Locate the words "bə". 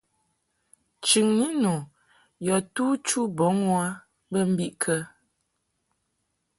4.31-4.39